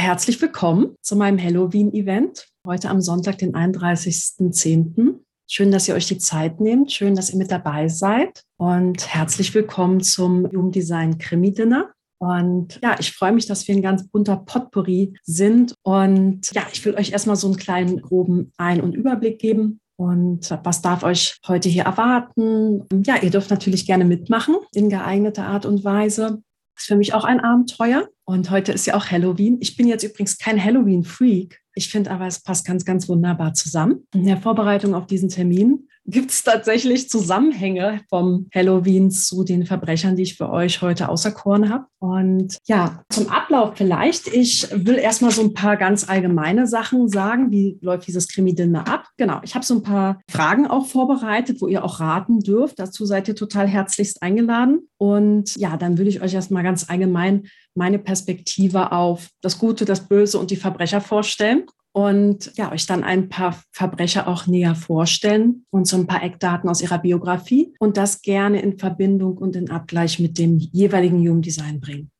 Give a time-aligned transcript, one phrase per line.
[0.00, 2.46] Herzlich willkommen zu meinem Halloween-Event.
[2.66, 5.20] Heute am Sonntag, den 31.10.
[5.46, 6.90] Schön, dass ihr euch die Zeit nehmt.
[6.90, 8.40] Schön, dass ihr mit dabei seid.
[8.56, 11.92] Und herzlich willkommen zum Jugenddesign Krimi-Dinner.
[12.18, 15.74] Und ja, ich freue mich, dass wir ein ganz bunter Potpourri sind.
[15.82, 19.80] Und ja, ich will euch erstmal so einen kleinen groben Ein- und Überblick geben.
[19.96, 22.86] Und was darf euch heute hier erwarten?
[23.04, 26.42] Ja, ihr dürft natürlich gerne mitmachen in geeigneter Art und Weise
[26.76, 28.08] ist für mich auch ein Abenteuer.
[28.24, 29.58] Und heute ist ja auch Halloween.
[29.60, 31.60] Ich bin jetzt übrigens kein Halloween-Freak.
[31.74, 34.06] Ich finde aber, es passt ganz, ganz wunderbar zusammen.
[34.14, 40.16] In der Vorbereitung auf diesen Termin gibt es tatsächlich Zusammenhänge vom Halloween zu den Verbrechern,
[40.16, 41.86] die ich für euch heute auserkoren habe.
[41.98, 44.28] Und ja, zum Ablauf vielleicht.
[44.28, 47.50] Ich will erstmal so ein paar ganz allgemeine Sachen sagen.
[47.50, 49.06] Wie läuft dieses Krimi-Dinner ab?
[49.16, 52.78] Genau, ich habe so ein paar Fragen auch vorbereitet, wo ihr auch raten dürft.
[52.78, 54.88] Dazu seid ihr total herzlichst eingeladen.
[54.96, 60.08] Und ja, dann würde ich euch erstmal ganz allgemein meine Perspektive auf das Gute, das
[60.08, 65.66] Böse und die Verbrecher vorstellen und ja, euch dann ein paar Verbrecher auch näher vorstellen
[65.70, 69.70] und so ein paar Eckdaten aus ihrer Biografie und das gerne in Verbindung und in
[69.70, 72.10] Abgleich mit dem jeweiligen Human Design bringen.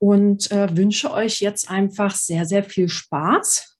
[0.00, 3.76] Und äh, wünsche euch jetzt einfach sehr, sehr viel Spaß.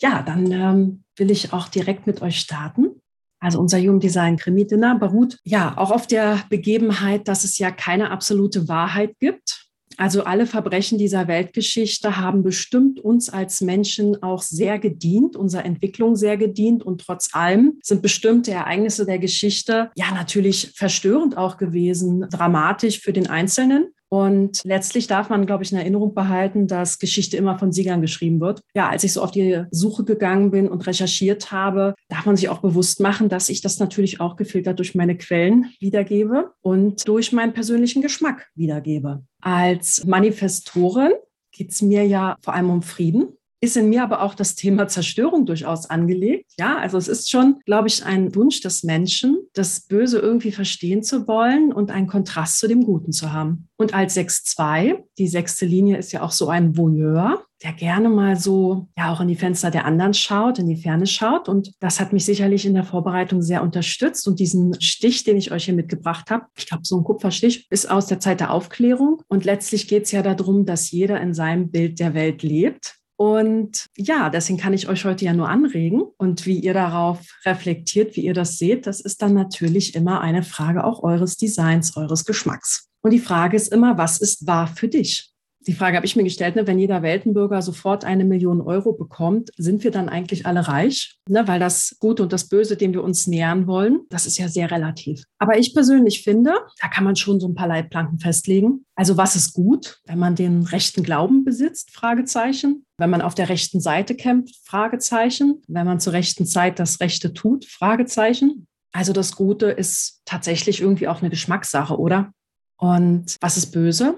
[0.00, 3.00] Ja, dann ähm, will ich auch direkt mit euch starten.
[3.38, 7.70] Also unser Human Design Krimi Dinner beruht ja auch auf der Begebenheit, dass es ja
[7.70, 9.63] keine absolute Wahrheit gibt
[9.96, 16.16] also alle Verbrechen dieser Weltgeschichte haben bestimmt uns als Menschen auch sehr gedient, unserer Entwicklung
[16.16, 16.82] sehr gedient.
[16.82, 23.12] Und trotz allem sind bestimmte Ereignisse der Geschichte ja natürlich verstörend auch gewesen, dramatisch für
[23.12, 23.93] den Einzelnen.
[24.08, 28.40] Und letztlich darf man, glaube ich, in Erinnerung behalten, dass Geschichte immer von Siegern geschrieben
[28.40, 28.60] wird.
[28.74, 32.48] Ja, als ich so auf die Suche gegangen bin und recherchiert habe, darf man sich
[32.48, 37.32] auch bewusst machen, dass ich das natürlich auch gefiltert durch meine Quellen wiedergebe und durch
[37.32, 39.24] meinen persönlichen Geschmack wiedergebe.
[39.40, 41.12] Als Manifestorin
[41.52, 44.88] geht es mir ja vor allem um Frieden ist in mir aber auch das Thema
[44.88, 46.52] Zerstörung durchaus angelegt.
[46.58, 51.02] Ja, also es ist schon, glaube ich, ein Wunsch des Menschen, das Böse irgendwie verstehen
[51.02, 53.68] zu wollen und einen Kontrast zu dem Guten zu haben.
[53.76, 58.36] Und als 6-2, die sechste Linie ist ja auch so ein Voyeur, der gerne mal
[58.36, 61.48] so, ja, auch in die Fenster der anderen schaut, in die Ferne schaut.
[61.48, 64.28] Und das hat mich sicherlich in der Vorbereitung sehr unterstützt.
[64.28, 67.90] Und diesen Stich, den ich euch hier mitgebracht habe, ich glaube, so ein Kupferstich, ist
[67.90, 69.22] aus der Zeit der Aufklärung.
[69.28, 73.86] Und letztlich geht es ja darum, dass jeder in seinem Bild der Welt lebt und
[73.96, 76.02] ja, deswegen kann ich euch heute ja nur anregen.
[76.16, 80.42] Und wie ihr darauf reflektiert, wie ihr das seht, das ist dann natürlich immer eine
[80.42, 82.88] Frage auch eures Designs, eures Geschmacks.
[83.02, 85.33] Und die Frage ist immer, was ist wahr für dich?
[85.66, 89.50] Die Frage habe ich mir gestellt, ne, wenn jeder Weltenbürger sofort eine Million Euro bekommt,
[89.56, 91.18] sind wir dann eigentlich alle reich?
[91.28, 94.48] Ne, weil das Gute und das Böse, dem wir uns nähern wollen, das ist ja
[94.48, 95.24] sehr relativ.
[95.38, 98.84] Aber ich persönlich finde, da kann man schon so ein paar Leitplanken festlegen.
[98.94, 101.90] Also was ist gut, wenn man den rechten Glauben besitzt?
[101.92, 102.84] Fragezeichen.
[102.98, 104.56] Wenn man auf der rechten Seite kämpft?
[104.64, 105.62] Fragezeichen.
[105.66, 107.64] Wenn man zur rechten Zeit das Rechte tut?
[107.64, 108.66] Fragezeichen.
[108.92, 112.32] Also das Gute ist tatsächlich irgendwie auch eine Geschmackssache, oder?
[112.76, 114.16] Und was ist böse?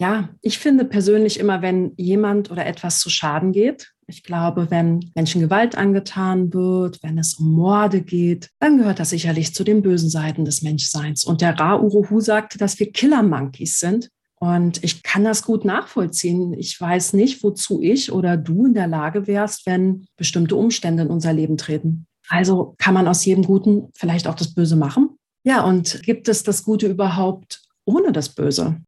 [0.00, 5.10] Ja, ich finde persönlich immer, wenn jemand oder etwas zu Schaden geht, ich glaube, wenn
[5.14, 9.82] Menschen Gewalt angetan wird, wenn es um Morde geht, dann gehört das sicherlich zu den
[9.82, 11.24] bösen Seiten des Menschseins.
[11.24, 14.08] Und der Ra Uruhu sagte, dass wir Killer-Monkeys sind.
[14.40, 16.54] Und ich kann das gut nachvollziehen.
[16.54, 21.10] Ich weiß nicht, wozu ich oder du in der Lage wärst, wenn bestimmte Umstände in
[21.10, 22.06] unser Leben treten.
[22.28, 25.10] Also kann man aus jedem Guten vielleicht auch das Böse machen?
[25.44, 28.80] Ja, und gibt es das Gute überhaupt ohne das Böse?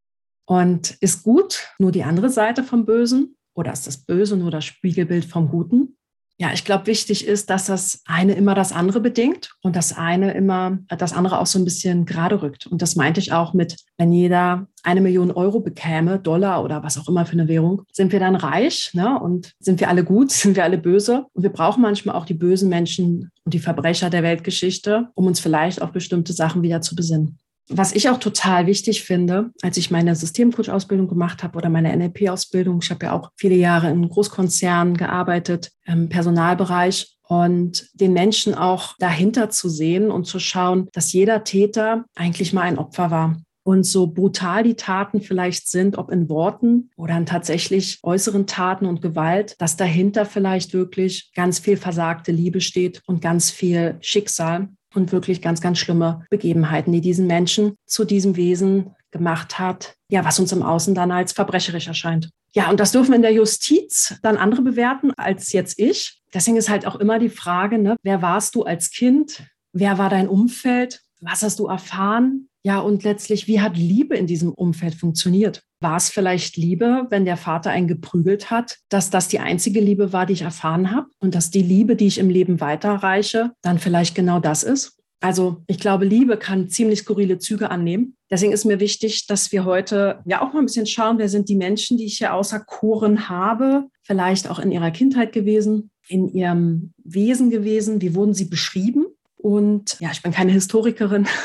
[0.44, 4.64] Und ist gut nur die andere Seite vom Bösen oder ist das Böse nur das
[4.64, 5.96] Spiegelbild vom Guten?
[6.38, 10.32] Ja, ich glaube, wichtig ist, dass das eine immer das andere bedingt und das eine
[10.32, 12.66] immer das andere auch so ein bisschen gerade rückt.
[12.66, 16.98] Und das meinte ich auch mit, wenn jeder eine Million Euro bekäme, Dollar oder was
[16.98, 19.20] auch immer für eine Währung, sind wir dann reich ne?
[19.20, 21.26] und sind wir alle gut, sind wir alle böse.
[21.32, 25.38] Und wir brauchen manchmal auch die bösen Menschen und die Verbrecher der Weltgeschichte, um uns
[25.38, 27.38] vielleicht auf bestimmte Sachen wieder zu besinnen.
[27.68, 32.80] Was ich auch total wichtig finde, als ich meine Systemcoach-Ausbildung gemacht habe oder meine NLP-Ausbildung,
[32.82, 38.94] ich habe ja auch viele Jahre in Großkonzernen gearbeitet, im Personalbereich und den Menschen auch
[38.98, 43.36] dahinter zu sehen und zu schauen, dass jeder Täter eigentlich mal ein Opfer war.
[43.64, 48.86] Und so brutal die Taten vielleicht sind, ob in Worten oder in tatsächlich äußeren Taten
[48.86, 54.68] und Gewalt, dass dahinter vielleicht wirklich ganz viel versagte Liebe steht und ganz viel Schicksal
[54.94, 60.24] und wirklich ganz, ganz schlimme Begebenheiten, die diesen Menschen zu diesem Wesen gemacht hat, ja,
[60.24, 62.30] was uns im Außen dann als verbrecherisch erscheint.
[62.54, 66.20] Ja, und das dürfen in der Justiz dann andere bewerten als jetzt ich.
[66.34, 69.44] Deswegen ist halt auch immer die Frage, ne, wer warst du als Kind?
[69.72, 71.00] Wer war dein Umfeld?
[71.20, 72.48] Was hast du erfahren?
[72.64, 75.62] Ja, und letztlich, wie hat Liebe in diesem Umfeld funktioniert?
[75.80, 80.12] War es vielleicht Liebe, wenn der Vater einen geprügelt hat, dass das die einzige Liebe
[80.12, 83.80] war, die ich erfahren habe und dass die Liebe, die ich im Leben weiterreiche, dann
[83.80, 84.96] vielleicht genau das ist?
[85.20, 88.16] Also ich glaube, Liebe kann ziemlich skurrile Züge annehmen.
[88.30, 91.48] Deswegen ist mir wichtig, dass wir heute ja auch mal ein bisschen schauen, wer sind
[91.48, 96.28] die Menschen, die ich hier außer Koren habe, vielleicht auch in ihrer Kindheit gewesen, in
[96.28, 99.06] ihrem Wesen gewesen, wie wurden sie beschrieben?
[99.42, 101.26] Und ja, ich bin keine Historikerin.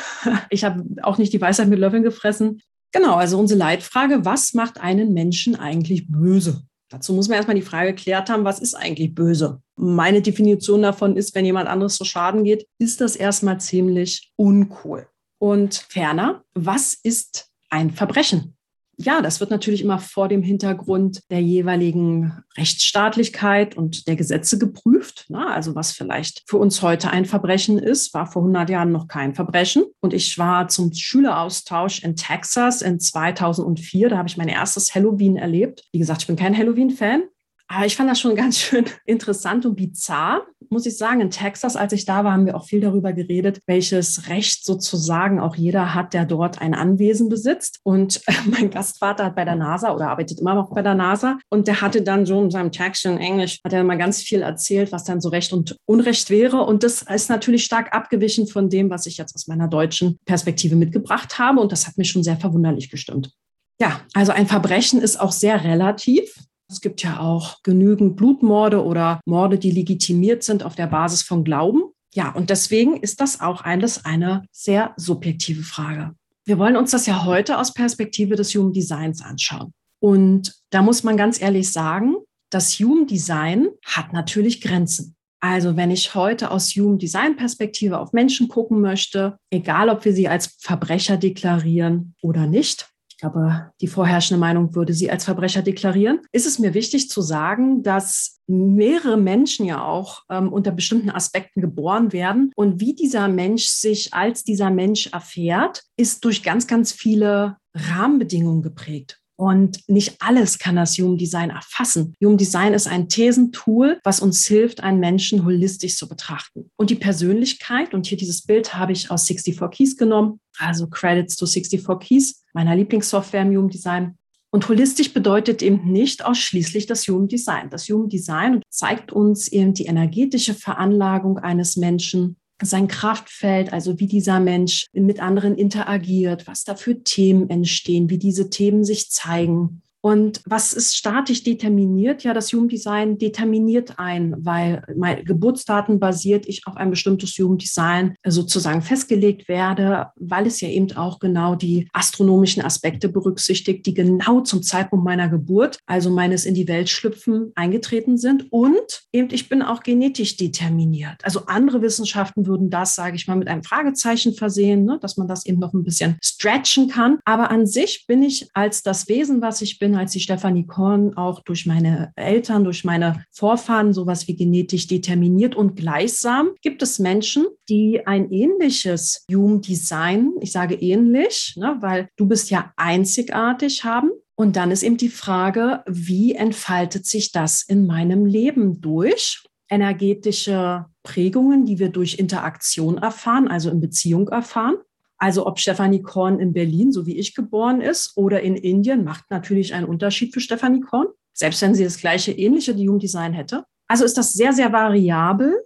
[0.50, 2.62] Ich habe auch nicht die Weisheit mit Löffeln gefressen.
[2.92, 6.64] Genau, also unsere Leitfrage, was macht einen Menschen eigentlich böse?
[6.90, 9.62] Dazu muss man erstmal die Frage geklärt haben, was ist eigentlich böse?
[9.78, 15.08] Meine Definition davon ist, wenn jemand anderes zu Schaden geht, ist das erstmal ziemlich uncool.
[15.40, 18.57] Und ferner, was ist ein Verbrechen?
[19.00, 25.26] Ja, das wird natürlich immer vor dem Hintergrund der jeweiligen Rechtsstaatlichkeit und der Gesetze geprüft.
[25.30, 29.08] Na, also was vielleicht für uns heute ein Verbrechen ist, war vor 100 Jahren noch
[29.08, 29.84] kein Verbrechen.
[30.02, 34.10] Und ich war zum Schüleraustausch in Texas in 2004.
[34.10, 35.84] Da habe ich mein erstes Halloween erlebt.
[35.92, 37.24] Wie gesagt, ich bin kein Halloween-Fan,
[37.68, 41.22] aber ich fand das schon ganz schön interessant und bizarr, muss ich sagen.
[41.22, 45.40] In Texas, als ich da war, haben wir auch viel darüber geredet, welches Recht sozusagen
[45.40, 47.80] auch jeder hat, der dort ein Anwesen besitzt.
[47.84, 51.38] Und mein Gastvater hat bei der NASA oder arbeitet immer noch bei der NASA.
[51.50, 54.42] Und der hatte dann so in seinem Text in Englisch, hat er mal ganz viel
[54.42, 56.64] erzählt, was dann so Recht und Unrecht wäre.
[56.64, 60.76] Und das ist natürlich stark abgewichen von dem, was ich jetzt aus meiner deutschen Perspektive
[60.76, 61.60] mitgebracht habe.
[61.60, 63.32] Und das hat mich schon sehr verwunderlich gestimmt.
[63.80, 66.34] Ja, also ein Verbrechen ist auch sehr relativ.
[66.70, 71.44] Es gibt ja auch genügend Blutmorde oder Morde, die legitimiert sind auf der Basis von
[71.44, 71.84] Glauben.
[72.14, 76.14] Ja, und deswegen ist das auch alles eine sehr subjektive Frage.
[76.46, 79.74] Wir wollen uns das ja heute aus Perspektive des Human Designs anschauen.
[80.00, 82.16] Und da muss man ganz ehrlich sagen,
[82.50, 85.16] das Human Design hat natürlich Grenzen.
[85.40, 90.14] Also wenn ich heute aus Human Design Perspektive auf Menschen gucken möchte, egal ob wir
[90.14, 95.64] sie als Verbrecher deklarieren oder nicht, ich glaube, die vorherrschende Meinung würde sie als Verbrecher
[95.64, 101.10] deklarieren, ist es mir wichtig zu sagen, dass mehrere Menschen ja auch ähm, unter bestimmten
[101.10, 102.52] Aspekten geboren werden.
[102.56, 108.62] Und wie dieser Mensch sich als dieser Mensch erfährt, ist durch ganz, ganz viele Rahmenbedingungen
[108.62, 109.20] geprägt.
[109.40, 112.16] Und nicht alles kann das Human Design erfassen.
[112.22, 116.72] Human Design ist ein Thesentool, was uns hilft, einen Menschen holistisch zu betrachten.
[116.76, 121.36] Und die Persönlichkeit, und hier dieses Bild habe ich aus 64 Keys genommen, also Credits
[121.36, 124.18] to 64 Keys, meiner Lieblingssoftware im Human Design.
[124.50, 127.70] Und holistisch bedeutet eben nicht ausschließlich das Human Design.
[127.70, 134.08] Das Human Design zeigt uns eben die energetische Veranlagung eines Menschen, sein Kraftfeld, also wie
[134.08, 139.82] dieser Mensch mit anderen interagiert, was da für Themen entstehen, wie diese Themen sich zeigen.
[140.02, 142.24] Und was ist statisch determiniert?
[142.24, 147.58] Ja, das Human Design determiniert ein, weil mein Geburtsdaten basiert ich auf ein bestimmtes Human
[147.58, 153.94] Design sozusagen festgelegt werde, weil es ja eben auch genau die astronomischen Aspekte berücksichtigt, die
[153.94, 158.52] genau zum Zeitpunkt meiner Geburt, also meines in die Welt schlüpfen, eingetreten sind.
[158.52, 161.24] Und eben ich bin auch genetisch determiniert.
[161.24, 165.28] Also andere Wissenschaften würden das, sage ich mal, mit einem Fragezeichen versehen, ne, dass man
[165.28, 167.20] das eben noch ein bisschen stretchen kann.
[167.26, 171.16] Aber an sich bin ich als das Wesen, was ich bin, als die Stefanie Korn
[171.16, 177.00] auch durch meine Eltern, durch meine Vorfahren sowas wie genetisch determiniert und gleichsam gibt es
[177.00, 183.84] Menschen, die ein ähnliches Human Design, ich sage ähnlich, ne, weil du bist ja einzigartig
[183.84, 184.12] haben.
[184.36, 189.44] Und dann ist eben die Frage, wie entfaltet sich das in meinem Leben durch?
[189.70, 194.76] Energetische Prägungen, die wir durch Interaktion erfahren, also in Beziehung erfahren.
[195.18, 199.26] Also ob Stefanie Korn in Berlin, so wie ich geboren ist, oder in Indien, macht
[199.30, 203.64] natürlich einen Unterschied für Stefanie Korn, selbst wenn sie das gleiche ähnliche Human Design hätte.
[203.88, 205.64] Also ist das sehr, sehr variabel.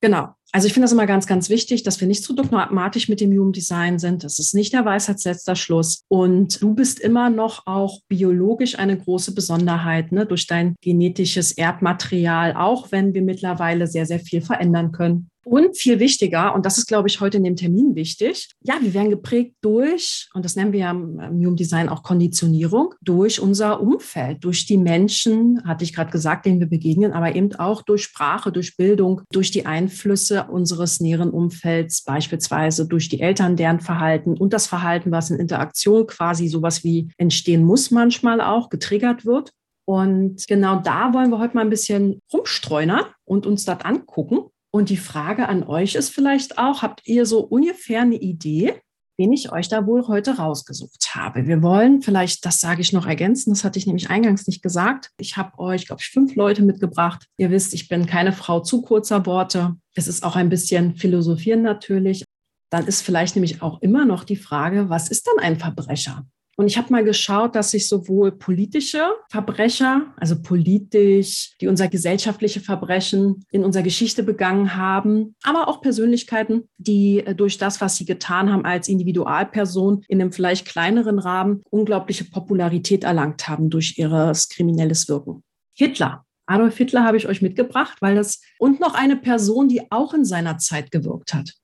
[0.00, 0.34] Genau.
[0.54, 3.32] Also ich finde das immer ganz, ganz wichtig, dass wir nicht zu dogmatisch mit dem
[3.32, 4.22] Human Design sind.
[4.22, 6.04] Das ist nicht der Weisheitsletzter Schluss.
[6.08, 12.54] Und du bist immer noch auch biologisch eine große Besonderheit ne, durch dein genetisches Erbmaterial,
[12.54, 15.30] auch wenn wir mittlerweile sehr, sehr viel verändern können.
[15.44, 18.94] Und viel wichtiger, und das ist, glaube ich, heute in dem Termin wichtig, ja, wir
[18.94, 23.80] werden geprägt durch, und das nennen wir ja im Human Design auch Konditionierung, durch unser
[23.80, 28.04] Umfeld, durch die Menschen, hatte ich gerade gesagt, denen wir begegnen, aber eben auch durch
[28.04, 34.36] Sprache, durch Bildung, durch die Einflüsse unseres näheren Umfelds, beispielsweise durch die Eltern, deren Verhalten
[34.36, 39.50] und das Verhalten, was in Interaktion quasi sowas wie entstehen muss, manchmal auch getriggert wird.
[39.84, 44.44] Und genau da wollen wir heute mal ein bisschen rumstreunern und uns das angucken
[44.74, 48.80] und die Frage an euch ist vielleicht auch, habt ihr so ungefähr eine Idee,
[49.18, 51.46] wen ich euch da wohl heute rausgesucht habe?
[51.46, 55.10] Wir wollen vielleicht, das sage ich noch ergänzen, das hatte ich nämlich eingangs nicht gesagt.
[55.18, 57.26] Ich habe euch, glaube ich, fünf Leute mitgebracht.
[57.36, 59.76] Ihr wisst, ich bin keine Frau zu kurzer Worte.
[59.94, 62.24] Es ist auch ein bisschen philosophieren natürlich.
[62.70, 66.24] dann ist vielleicht nämlich auch immer noch die Frage, was ist dann ein Verbrecher?
[66.56, 72.60] Und ich habe mal geschaut, dass sich sowohl politische Verbrecher, also politisch, die unser gesellschaftliche
[72.60, 78.04] Verbrechen in unserer Geschichte begangen haben, aber auch Persönlichkeiten, die äh, durch das, was sie
[78.04, 84.32] getan haben als Individualperson in einem vielleicht kleineren Rahmen unglaubliche Popularität erlangt haben durch ihr
[84.50, 85.42] kriminelles Wirken.
[85.74, 86.24] Hitler.
[86.46, 90.24] Adolf Hitler habe ich euch mitgebracht, weil das und noch eine Person, die auch in
[90.24, 91.54] seiner Zeit gewirkt hat.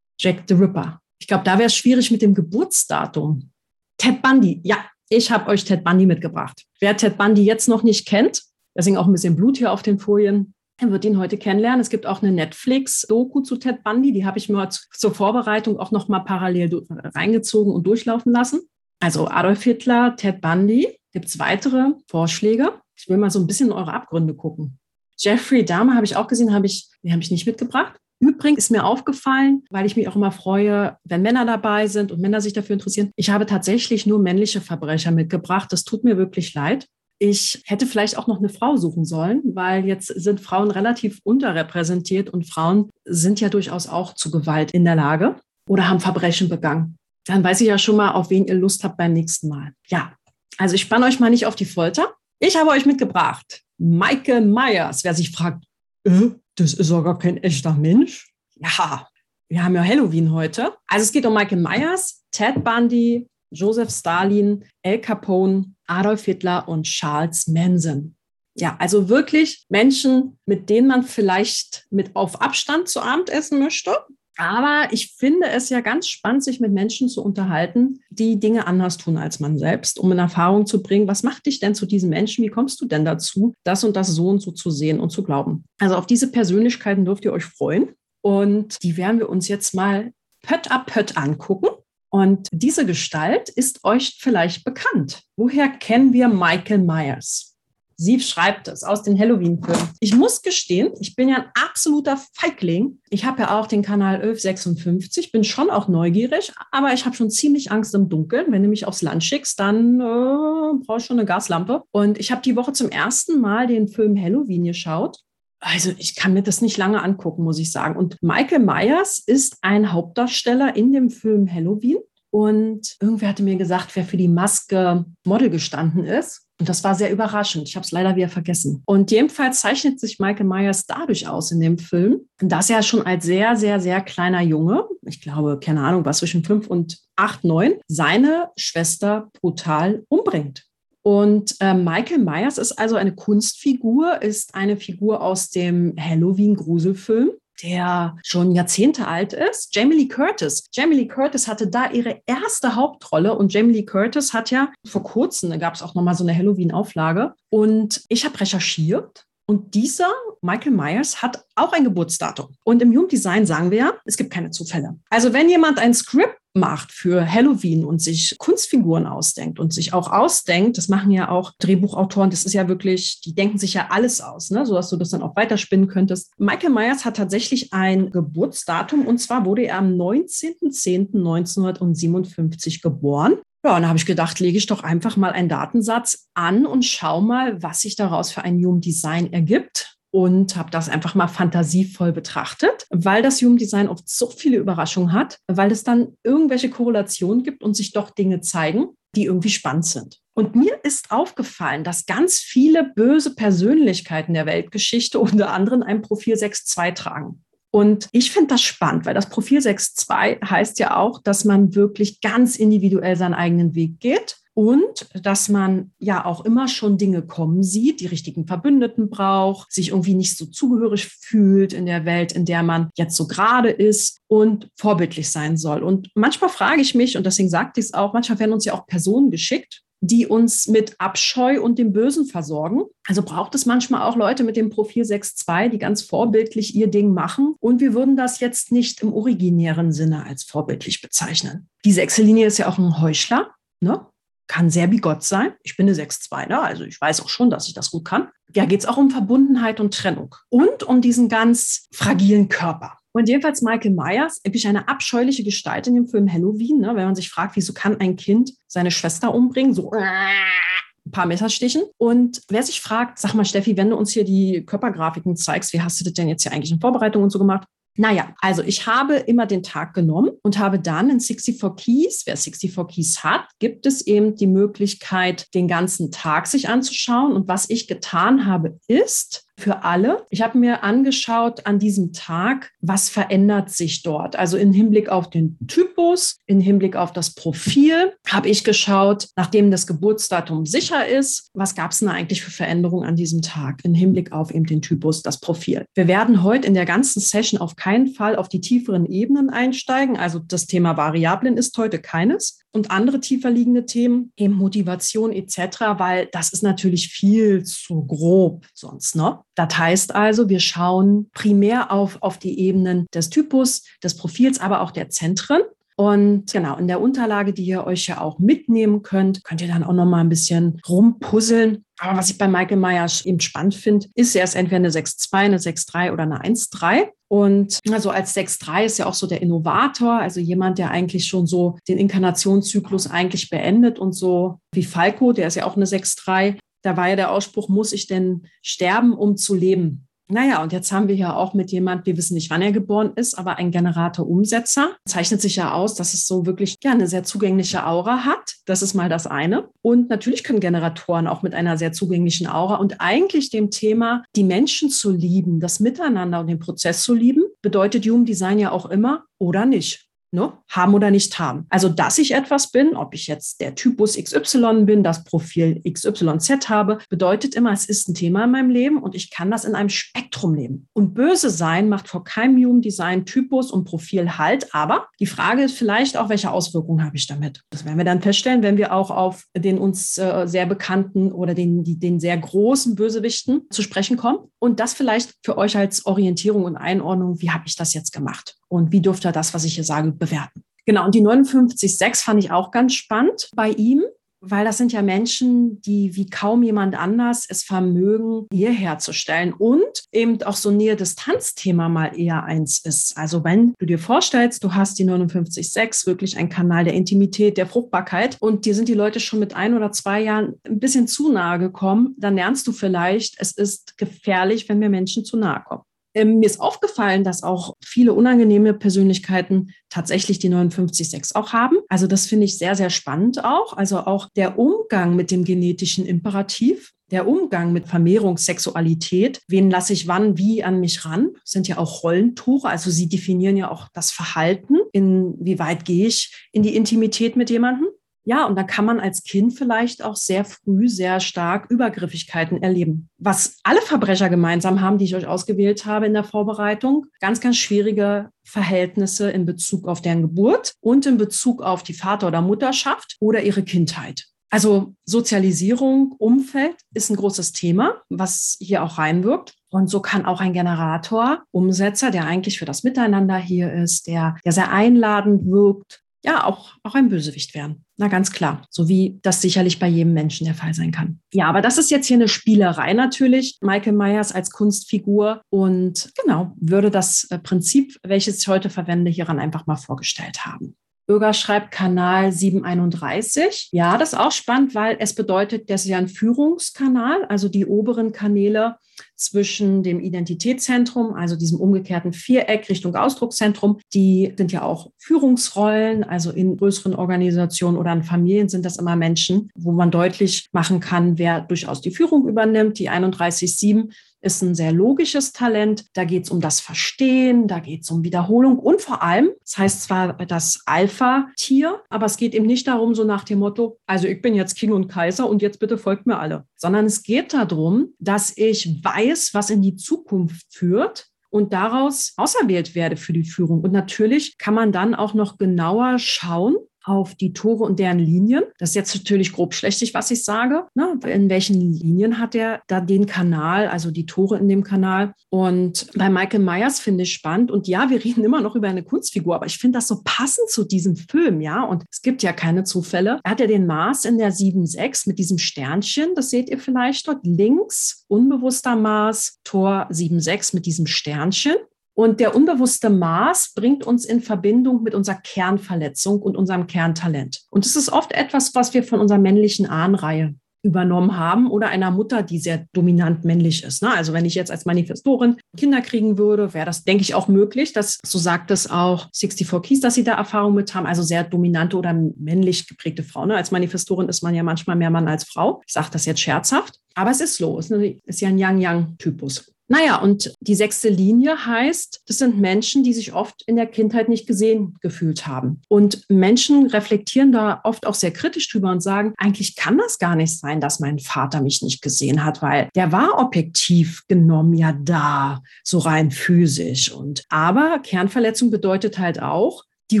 [0.18, 1.00] Jack the Ripper.
[1.20, 3.50] Ich glaube, da wäre es schwierig mit dem Geburtsdatum.
[3.98, 4.60] Ted Bundy.
[4.64, 4.78] Ja,
[5.08, 6.64] ich habe euch Ted Bundy mitgebracht.
[6.80, 8.42] Wer Ted Bundy jetzt noch nicht kennt,
[8.76, 11.80] deswegen auch ein bisschen Blut hier auf den Folien, er wird ihn heute kennenlernen.
[11.80, 15.90] Es gibt auch eine Netflix-Doku zu Ted Bundy, die habe ich mir zur Vorbereitung auch
[15.90, 18.60] noch mal parallel reingezogen und durchlaufen lassen.
[19.00, 20.96] Also Adolf Hitler, Ted Bundy.
[21.12, 22.74] Gibt es weitere Vorschläge?
[22.96, 24.78] Ich will mal so ein bisschen in eure Abgründe gucken.
[25.16, 27.98] Jeffrey Dahmer habe ich auch gesehen, habe ich, den habe ich nicht mitgebracht.
[28.20, 32.20] Übrigens ist mir aufgefallen, weil ich mich auch immer freue, wenn Männer dabei sind und
[32.20, 33.10] Männer sich dafür interessieren.
[33.16, 35.72] Ich habe tatsächlich nur männliche Verbrecher mitgebracht.
[35.72, 36.86] Das tut mir wirklich leid.
[37.20, 42.30] Ich hätte vielleicht auch noch eine Frau suchen sollen, weil jetzt sind Frauen relativ unterrepräsentiert
[42.30, 45.36] und Frauen sind ja durchaus auch zu Gewalt in der Lage
[45.68, 46.96] oder haben Verbrechen begangen.
[47.26, 49.72] Dann weiß ich ja schon mal, auf wen ihr Lust habt beim nächsten Mal.
[49.88, 50.14] Ja,
[50.58, 52.14] also ich spanne euch mal nicht auf die Folter.
[52.40, 55.04] Ich habe euch mitgebracht Michael Myers.
[55.04, 55.64] Wer sich fragt,
[56.08, 58.32] äh, das ist doch gar kein echter Mensch.
[58.56, 59.08] Ja,
[59.48, 60.74] wir haben ja Halloween heute.
[60.88, 66.84] Also es geht um Michael Myers, Ted Bundy, Joseph Stalin, Al Capone, Adolf Hitler und
[66.84, 68.14] Charles Manson.
[68.54, 73.96] Ja, also wirklich Menschen, mit denen man vielleicht mit auf Abstand zu Abend essen möchte,
[74.38, 78.96] aber ich finde es ja ganz spannend, sich mit Menschen zu unterhalten, die Dinge anders
[78.96, 82.08] tun als man selbst, um in Erfahrung zu bringen, was macht dich denn zu diesen
[82.08, 82.44] Menschen?
[82.44, 85.24] Wie kommst du denn dazu, das und das so und so zu sehen und zu
[85.24, 85.64] glauben?
[85.80, 87.90] Also auf diese Persönlichkeiten dürft ihr euch freuen.
[88.22, 91.68] Und die werden wir uns jetzt mal Pött ab Pött angucken.
[92.10, 95.22] Und diese Gestalt ist euch vielleicht bekannt.
[95.36, 97.57] Woher kennen wir Michael Myers?
[98.00, 99.88] Sie schreibt es aus den Halloween-Filmen.
[99.98, 103.00] Ich muss gestehen, ich bin ja ein absoluter Feigling.
[103.10, 107.28] Ich habe ja auch den Kanal 1156, bin schon auch neugierig, aber ich habe schon
[107.28, 108.52] ziemlich Angst im Dunkeln.
[108.52, 111.82] Wenn du mich aufs Land schickst, dann äh, brauche ich schon eine Gaslampe.
[111.90, 115.18] Und ich habe die Woche zum ersten Mal den Film Halloween geschaut.
[115.58, 117.96] Also ich kann mir das nicht lange angucken, muss ich sagen.
[117.96, 121.98] Und Michael Myers ist ein Hauptdarsteller in dem Film Halloween.
[122.30, 126.48] Und irgendwer hatte mir gesagt, wer für die Maske Model gestanden ist.
[126.60, 127.68] Und das war sehr überraschend.
[127.68, 128.82] Ich habe es leider wieder vergessen.
[128.84, 133.24] Und jedenfalls zeichnet sich Michael Myers dadurch aus in dem Film, dass er schon als
[133.24, 137.74] sehr, sehr, sehr kleiner Junge, ich glaube, keine Ahnung, was zwischen fünf und acht, neun,
[137.86, 140.64] seine Schwester brutal umbringt.
[141.02, 147.30] Und äh, Michael Myers ist also eine Kunstfigur, ist eine Figur aus dem Halloween-Gruselfilm
[147.62, 149.74] der schon Jahrzehnte alt ist.
[149.74, 150.64] Jamie Lee Curtis.
[150.72, 155.02] Jamie Lee Curtis hatte da ihre erste Hauptrolle und Jamie Lee Curtis hat ja vor
[155.02, 160.12] kurzem, da gab es auch nochmal so eine Halloween-Auflage und ich habe recherchiert und dieser
[160.42, 162.48] Michael Myers hat auch ein Geburtsdatum.
[162.64, 164.98] Und im Human Design sagen wir ja, es gibt keine Zufälle.
[165.08, 170.12] Also wenn jemand ein Skript macht für Halloween und sich Kunstfiguren ausdenkt und sich auch
[170.12, 174.20] ausdenkt, das machen ja auch Drehbuchautoren, das ist ja wirklich, die denken sich ja alles
[174.20, 176.30] aus, ne, sodass du das dann auch weiterspinnen könntest.
[176.36, 183.38] Michael Myers hat tatsächlich ein Geburtsdatum und zwar wurde er am 19.10.1957 geboren.
[183.64, 186.84] Ja, und da habe ich gedacht, lege ich doch einfach mal einen Datensatz an und
[186.84, 191.28] schau mal, was sich daraus für ein Human Design ergibt und habe das einfach mal
[191.28, 196.70] fantasievoll betrachtet, weil das Human Design oft so viele Überraschungen hat, weil es dann irgendwelche
[196.70, 200.20] Korrelationen gibt und sich doch Dinge zeigen, die irgendwie spannend sind.
[200.34, 206.36] Und mir ist aufgefallen, dass ganz viele böse Persönlichkeiten der Weltgeschichte unter anderem ein Profil
[206.36, 207.44] 6.2 tragen.
[207.70, 212.20] Und ich finde das spannend, weil das Profil 6.2 heißt ja auch, dass man wirklich
[212.20, 217.62] ganz individuell seinen eigenen Weg geht und dass man ja auch immer schon Dinge kommen
[217.62, 222.44] sieht, die richtigen Verbündeten braucht, sich irgendwie nicht so zugehörig fühlt in der Welt, in
[222.44, 225.84] der man jetzt so gerade ist und vorbildlich sein soll.
[225.84, 228.74] Und manchmal frage ich mich, und deswegen sagte ich es auch, manchmal werden uns ja
[228.74, 232.82] auch Personen geschickt, die uns mit Abscheu und dem Bösen versorgen.
[233.06, 237.12] Also braucht es manchmal auch Leute mit dem Profil 6.2, die ganz vorbildlich ihr Ding
[237.12, 237.54] machen.
[237.60, 241.68] Und wir würden das jetzt nicht im originären Sinne als vorbildlich bezeichnen.
[241.84, 243.50] Die Sechse-Linie ist ja auch ein Heuchler.
[243.80, 244.06] Ne?
[244.48, 245.52] kann sehr bigott sein.
[245.62, 246.60] Ich bin eine 6-2, ne?
[246.60, 248.28] also ich weiß auch schon, dass ich das gut kann.
[248.48, 252.97] Da geht es auch um Verbundenheit und Trennung und um diesen ganz fragilen Körper.
[253.12, 256.88] Und jedenfalls Michael Myers, wirklich eine abscheuliche Gestalt in dem Film Halloween, ne?
[256.88, 261.82] wenn man sich fragt, wieso kann ein Kind seine Schwester umbringen, so ein paar Messerstichen.
[261.96, 265.80] Und wer sich fragt, sag mal, Steffi, wenn du uns hier die Körpergrafiken zeigst, wie
[265.80, 267.66] hast du das denn jetzt hier eigentlich in Vorbereitung und so gemacht?
[268.00, 272.36] Naja, also ich habe immer den Tag genommen und habe dann in 64 Keys, wer
[272.36, 277.32] 64 Keys hat, gibt es eben die Möglichkeit, den ganzen Tag sich anzuschauen.
[277.32, 280.24] Und was ich getan habe, ist, für alle.
[280.30, 284.36] Ich habe mir angeschaut an diesem Tag, was verändert sich dort.
[284.36, 289.70] Also im Hinblick auf den Typus, im Hinblick auf das Profil, habe ich geschaut, nachdem
[289.70, 293.94] das Geburtsdatum sicher ist, was gab es denn eigentlich für Veränderungen an diesem Tag im
[293.94, 295.84] Hinblick auf eben den Typus, das Profil.
[295.94, 300.16] Wir werden heute in der ganzen Session auf keinen Fall auf die tieferen Ebenen einsteigen.
[300.16, 305.80] Also das Thema Variablen ist heute keines und andere tiefer liegende Themen, eben Motivation etc.,
[305.96, 309.16] weil das ist natürlich viel zu grob sonst.
[309.16, 309.38] Ne?
[309.58, 314.82] Das heißt also, wir schauen primär auf, auf die Ebenen des Typus, des Profils, aber
[314.82, 315.62] auch der Zentren.
[315.96, 319.82] Und genau, in der Unterlage, die ihr euch ja auch mitnehmen könnt, könnt ihr dann
[319.82, 321.84] auch noch mal ein bisschen rumpuzzeln.
[321.98, 325.36] Aber was ich bei Michael Myers eben spannend finde, ist, er ist entweder eine 6.2,
[325.36, 327.08] eine 6.3 oder eine 1.3.
[327.26, 331.48] Und also als 6.3 ist ja auch so der Innovator, also jemand, der eigentlich schon
[331.48, 336.58] so den Inkarnationszyklus eigentlich beendet und so wie Falco, der ist ja auch eine 6.3.
[336.82, 340.08] Da war ja der Ausspruch, muss ich denn sterben, um zu leben?
[340.30, 343.12] Naja, und jetzt haben wir ja auch mit jemand, wir wissen nicht, wann er geboren
[343.16, 344.90] ist, aber ein Generator-Umsetzer.
[345.06, 348.56] Zeichnet sich ja aus, dass es so wirklich ja, eine sehr zugängliche Aura hat.
[348.66, 349.70] Das ist mal das eine.
[349.80, 354.44] Und natürlich können Generatoren auch mit einer sehr zugänglichen Aura und eigentlich dem Thema, die
[354.44, 358.86] Menschen zu lieben, das Miteinander und den Prozess zu lieben, bedeutet Human Design ja auch
[358.86, 360.07] immer oder nicht.
[360.30, 360.52] Ne?
[360.68, 361.66] Haben oder nicht haben.
[361.70, 366.68] Also, dass ich etwas bin, ob ich jetzt der Typus XY bin, das Profil XYZ
[366.68, 369.74] habe, bedeutet immer, es ist ein Thema in meinem Leben und ich kann das in
[369.74, 370.86] einem Spektrum leben.
[370.92, 374.74] Und böse sein macht vor keinem Human Design Typus und Profil halt.
[374.74, 377.62] Aber die Frage ist vielleicht auch, welche Auswirkungen habe ich damit?
[377.70, 381.54] Das werden wir dann feststellen, wenn wir auch auf den uns äh, sehr bekannten oder
[381.54, 384.38] den, die, den sehr großen Bösewichten zu sprechen kommen.
[384.58, 388.56] Und das vielleicht für euch als Orientierung und Einordnung, wie habe ich das jetzt gemacht?
[388.68, 390.62] Und wie dürfte er das, was ich hier sage, bewerten?
[390.86, 394.02] Genau, und die 59,6 fand ich auch ganz spannend bei ihm,
[394.40, 400.04] weil das sind ja Menschen, die wie kaum jemand anders es vermögen, Nähe herzustellen und
[400.12, 403.16] eben auch so Nähe-Distanz-Thema mal eher eins ist.
[403.16, 407.66] Also wenn du dir vorstellst, du hast die 59.6, wirklich ein Kanal der Intimität, der
[407.66, 411.32] Fruchtbarkeit und dir sind die Leute schon mit ein oder zwei Jahren ein bisschen zu
[411.32, 415.82] nahe gekommen, dann lernst du vielleicht, es ist gefährlich, wenn mir Menschen zu nahe kommen.
[416.14, 421.76] Ähm, mir ist aufgefallen, dass auch viele unangenehme Persönlichkeiten tatsächlich die 59.6 auch haben.
[421.88, 423.76] Also das finde ich sehr, sehr spannend auch.
[423.76, 426.92] Also auch der Umgang mit dem genetischen Imperativ.
[427.10, 431.78] Der Umgang mit Vermehrung, Sexualität, wen lasse ich wann, wie an mich ran, sind ja
[431.78, 432.68] auch Rollentore.
[432.68, 437.88] Also sie definieren ja auch das Verhalten, inwieweit gehe ich in die Intimität mit jemandem.
[438.28, 443.08] Ja, und da kann man als Kind vielleicht auch sehr früh sehr stark Übergriffigkeiten erleben.
[443.16, 447.56] Was alle Verbrecher gemeinsam haben, die ich euch ausgewählt habe in der Vorbereitung, ganz, ganz
[447.56, 453.16] schwierige Verhältnisse in Bezug auf deren Geburt und in Bezug auf die Vater- oder Mutterschaft
[453.18, 454.26] oder ihre Kindheit.
[454.50, 459.54] Also Sozialisierung, Umfeld ist ein großes Thema, was hier auch reinwirkt.
[459.70, 464.36] Und so kann auch ein Generator, Umsetzer, der eigentlich für das Miteinander hier ist, der,
[464.44, 467.84] der sehr einladend wirkt, ja, auch, auch ein Bösewicht werden.
[467.96, 471.20] Na ganz klar, so wie das sicherlich bei jedem Menschen der Fall sein kann.
[471.32, 473.58] Ja, aber das ist jetzt hier eine Spielerei natürlich.
[473.60, 479.38] Michael Myers als Kunstfigur und genau, würde das äh, Prinzip, welches ich heute verwende, hieran
[479.38, 480.76] einfach mal vorgestellt haben.
[481.08, 483.70] Bürger schreibt Kanal 731.
[483.72, 487.64] Ja, das ist auch spannend, weil es bedeutet, das ist ja ein Führungskanal, also die
[487.64, 488.76] oberen Kanäle
[489.16, 496.30] zwischen dem Identitätszentrum, also diesem umgekehrten Viereck Richtung Ausdruckszentrum, die sind ja auch Führungsrollen, also
[496.30, 501.16] in größeren Organisationen oder in Familien sind das immer Menschen, wo man deutlich machen kann,
[501.16, 502.78] wer durchaus die Führung übernimmt.
[502.78, 505.84] Die 31.7 ist ein sehr logisches Talent.
[505.94, 509.58] Da geht es um das Verstehen, da geht es um Wiederholung und vor allem, das
[509.58, 514.08] heißt zwar das Alpha-Tier, aber es geht eben nicht darum, so nach dem Motto, also
[514.08, 517.32] ich bin jetzt King und Kaiser und jetzt bitte folgt mir alle, sondern es geht
[517.32, 523.24] darum, dass ich weiß, was in die Zukunft führt und daraus auserwählt werde für die
[523.24, 523.60] Führung.
[523.60, 526.56] Und natürlich kann man dann auch noch genauer schauen,
[526.88, 528.44] auf die Tore und deren Linien.
[528.58, 530.64] Das ist jetzt natürlich grob schlechtig, was ich sage.
[530.74, 530.98] Ne?
[531.06, 535.12] In welchen Linien hat er da den Kanal, also die Tore in dem Kanal?
[535.30, 537.50] Und bei Michael Myers finde ich spannend.
[537.50, 540.48] Und ja, wir reden immer noch über eine Kunstfigur, aber ich finde das so passend
[540.50, 541.62] zu diesem Film, ja.
[541.62, 543.20] Und es gibt ja keine Zufälle.
[543.22, 547.08] Er hat ja den Mars in der 7-6 mit diesem Sternchen, das seht ihr vielleicht
[547.08, 551.56] dort links, unbewusster Mars, Tor 7-6 mit diesem Sternchen.
[551.98, 557.40] Und der unbewusste Maß bringt uns in Verbindung mit unserer Kernverletzung und unserem Kerntalent.
[557.50, 561.90] Und das ist oft etwas, was wir von unserer männlichen Ahnenreihe übernommen haben oder einer
[561.90, 563.82] Mutter, die sehr dominant männlich ist.
[563.82, 563.92] Ne?
[563.92, 567.72] Also wenn ich jetzt als Manifestorin Kinder kriegen würde, wäre das, denke ich, auch möglich.
[567.72, 570.86] Das, so sagt es auch 64 Keys, dass sie da Erfahrung mit haben.
[570.86, 573.30] Also sehr dominante oder männlich geprägte Frauen.
[573.30, 573.36] Ne?
[573.36, 575.62] Als Manifestorin ist man ja manchmal mehr Mann als Frau.
[575.66, 576.78] Ich sage das jetzt scherzhaft.
[576.94, 577.58] Aber es ist so.
[577.58, 579.52] Es ist ja ein Yang-Yang-Typus.
[579.70, 584.08] Naja, und die sechste Linie heißt, das sind Menschen, die sich oft in der Kindheit
[584.08, 585.60] nicht gesehen gefühlt haben.
[585.68, 590.16] Und Menschen reflektieren da oft auch sehr kritisch drüber und sagen, eigentlich kann das gar
[590.16, 594.72] nicht sein, dass mein Vater mich nicht gesehen hat, weil der war objektiv genommen ja
[594.72, 596.90] da, so rein physisch.
[596.90, 600.00] Und aber Kernverletzung bedeutet halt auch, die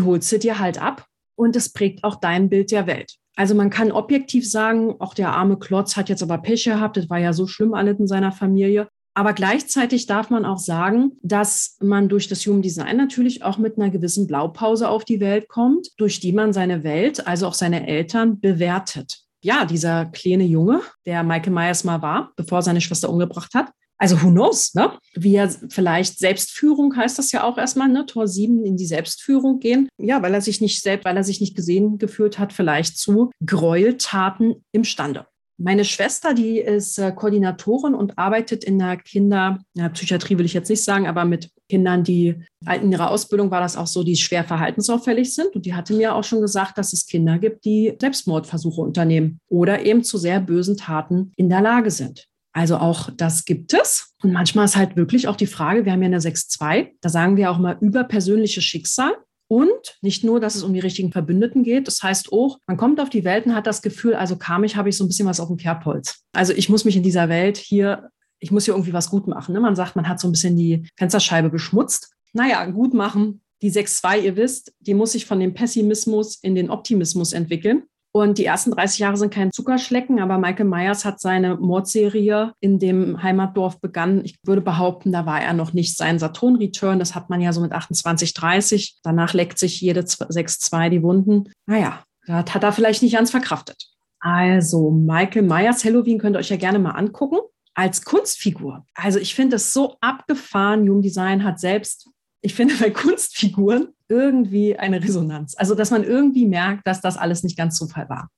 [0.00, 3.16] holst du dir halt ab und es prägt auch dein Bild der Welt.
[3.36, 7.08] Also man kann objektiv sagen, auch der arme Klotz hat jetzt aber Pech gehabt, das
[7.08, 8.88] war ja so schlimm alles in seiner Familie.
[9.18, 13.76] Aber gleichzeitig darf man auch sagen, dass man durch das Human Design natürlich auch mit
[13.76, 17.88] einer gewissen Blaupause auf die Welt kommt, durch die man seine Welt, also auch seine
[17.88, 19.22] Eltern, bewertet.
[19.40, 24.22] Ja, dieser kleine Junge, der Michael Myers mal war, bevor seine Schwester umgebracht hat, also
[24.22, 24.92] who knows, ne?
[25.16, 28.06] Wie er vielleicht Selbstführung heißt das ja auch erstmal, ne?
[28.06, 29.88] Tor 7 in die Selbstführung gehen.
[29.98, 33.32] Ja, weil er sich nicht selbst, weil er sich nicht gesehen gefühlt hat, vielleicht zu
[33.44, 35.26] Gräueltaten imstande.
[35.60, 40.54] Meine Schwester, die ist äh, Koordinatorin und arbeitet in der Kinder, ja, Psychiatrie will ich
[40.54, 44.16] jetzt nicht sagen, aber mit Kindern, die in ihrer Ausbildung war das auch so, die
[44.16, 45.56] schwer verhaltensauffällig sind.
[45.56, 49.84] Und die hatte mir auch schon gesagt, dass es Kinder gibt, die Selbstmordversuche unternehmen oder
[49.84, 52.28] eben zu sehr bösen Taten in der Lage sind.
[52.52, 54.14] Also auch das gibt es.
[54.22, 57.36] Und manchmal ist halt wirklich auch die Frage, wir haben ja eine 6.2, da sagen
[57.36, 59.12] wir auch mal über persönliche Schicksal.
[59.48, 63.00] Und nicht nur, dass es um die richtigen Verbündeten geht, das heißt auch, man kommt
[63.00, 65.40] auf die Welt und hat das Gefühl, also karmisch habe ich so ein bisschen was
[65.40, 66.22] auf dem Kerbholz.
[66.32, 69.54] Also ich muss mich in dieser Welt hier, ich muss hier irgendwie was gut machen.
[69.54, 69.60] Ne?
[69.60, 72.12] Man sagt, man hat so ein bisschen die Fensterscheibe beschmutzt.
[72.34, 73.40] Naja, gut machen.
[73.62, 77.84] Die 6.2, ihr wisst, die muss sich von dem Pessimismus in den Optimismus entwickeln.
[78.18, 82.80] Und die ersten 30 Jahre sind kein Zuckerschlecken, aber Michael Myers hat seine Mordserie in
[82.80, 84.24] dem Heimatdorf begangen.
[84.24, 86.98] Ich würde behaupten, da war er noch nicht sein Saturn-Return.
[86.98, 88.98] Das hat man ja so mit 28, 30.
[89.04, 91.52] Danach leckt sich jede 6-2 die Wunden.
[91.66, 93.86] Naja, das hat er vielleicht nicht ganz verkraftet.
[94.18, 97.38] Also Michael Myers Halloween könnt ihr euch ja gerne mal angucken
[97.74, 98.84] als Kunstfigur.
[98.96, 100.88] Also ich finde es so abgefahren.
[100.88, 105.54] Human Design hat selbst ich finde bei Kunstfiguren irgendwie eine Resonanz.
[105.56, 108.30] Also, dass man irgendwie merkt, dass das alles nicht ganz Zufall war.